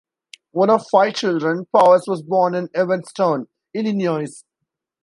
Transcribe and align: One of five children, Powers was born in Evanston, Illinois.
One 0.49 0.71
of 0.71 0.87
five 0.91 1.13
children, 1.13 1.67
Powers 1.67 2.05
was 2.07 2.23
born 2.23 2.55
in 2.55 2.71
Evanston, 2.73 3.47
Illinois. 3.75 4.43